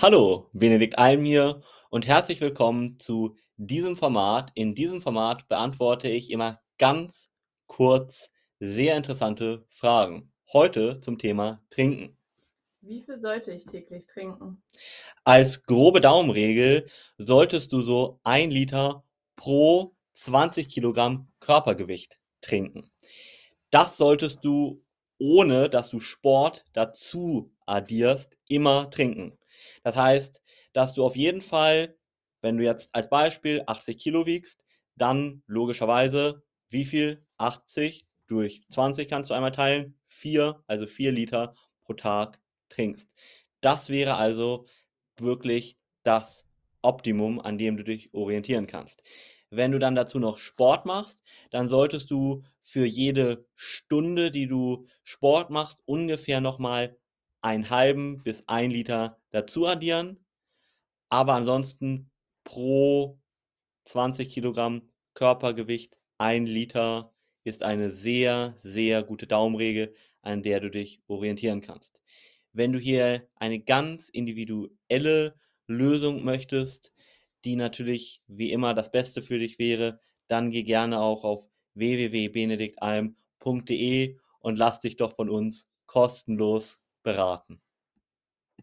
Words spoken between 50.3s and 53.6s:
Sport machst, dann solltest du für jede